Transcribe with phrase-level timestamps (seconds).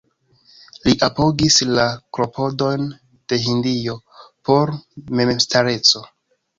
[0.87, 1.85] Li apogis la
[2.19, 3.97] klopodojn de Hindio
[4.29, 4.77] por
[5.23, 6.07] memstareco.